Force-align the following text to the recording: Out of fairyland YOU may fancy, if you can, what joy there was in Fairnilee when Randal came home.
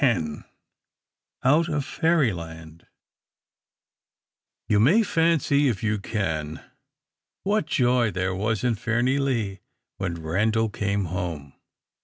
Out 1.43 1.69
of 1.69 1.85
fairyland 1.85 2.87
YOU 4.67 4.79
may 4.79 5.03
fancy, 5.03 5.67
if 5.67 5.83
you 5.83 5.99
can, 5.99 6.59
what 7.43 7.67
joy 7.67 8.09
there 8.09 8.33
was 8.33 8.63
in 8.63 8.73
Fairnilee 8.73 9.59
when 9.97 10.15
Randal 10.23 10.69
came 10.69 11.05
home. 11.05 11.53